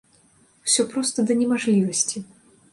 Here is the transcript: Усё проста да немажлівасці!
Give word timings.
Усё 0.67 0.85
проста 0.95 1.27
да 1.29 1.37
немажлівасці! 1.45 2.27